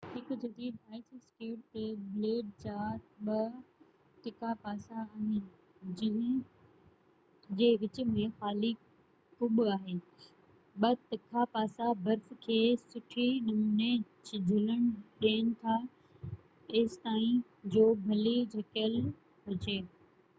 [0.11, 1.81] هڪ جديد ice skate تي
[2.13, 2.77] بليڊ جا
[3.27, 3.41] ٻہ
[4.27, 8.71] تکا پاسا آهن جنهن جي وچ ۾ خالي
[9.43, 9.95] کٻ آهي
[10.85, 12.59] ٻہ تکا پاسا برف کي
[12.89, 13.91] سٺي نموني
[14.31, 14.91] جهلڻ
[15.25, 15.77] ڏين ٿا
[16.81, 17.39] ايستائين
[17.77, 19.01] جو ڀلي جهڪيل
[19.51, 19.81] هجي